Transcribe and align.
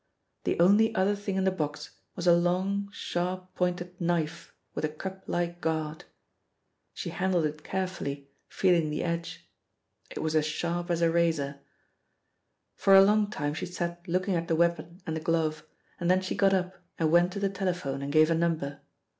The 0.45 0.59
only 0.59 0.95
other 0.95 1.15
thing 1.15 1.35
in 1.35 1.43
the 1.43 1.51
box 1.51 1.91
was 2.15 2.25
a 2.25 2.33
long, 2.33 2.89
sharp 2.91 3.53
pointed 3.53 4.01
knife 4.01 4.51
with 4.73 4.83
a 4.83 4.89
cup 4.89 5.21
like 5.27 5.61
guard. 5.61 6.05
She 6.95 7.11
handled 7.11 7.45
it 7.45 7.63
carefully, 7.63 8.31
feeling 8.49 8.89
the 8.89 9.03
edge; 9.03 9.47
it 10.09 10.17
was 10.23 10.35
as 10.35 10.47
sharp 10.47 10.89
as 10.89 11.03
a 11.03 11.11
razor. 11.11 11.59
For 12.75 12.95
a 12.95 13.03
long 13.05 13.29
time 13.29 13.53
she 13.53 13.67
sat 13.67 14.07
looking 14.07 14.33
at 14.33 14.47
the 14.47 14.55
weapon 14.55 15.03
and 15.05 15.15
the 15.15 15.21
glove, 15.21 15.67
and 15.99 16.09
then 16.09 16.21
she 16.21 16.33
got 16.35 16.55
up 16.55 16.83
and 16.97 17.11
went 17.11 17.31
to 17.33 17.39
the 17.39 17.47
telephone 17.49 18.01
and 18.01 18.11
gave 18.11 18.31
a 18.31 18.33
number. 18.33 18.79